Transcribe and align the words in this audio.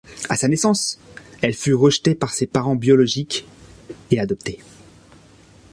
À 0.29 0.35
sa 0.35 0.47
naissance, 0.47 0.97
elle 1.43 1.53
fut 1.53 1.75
rejetée 1.75 2.15
par 2.15 2.33
ses 2.33 2.47
parents 2.47 2.75
biologiques 2.75 3.45
et 4.09 4.19
adoptée. 4.19 4.57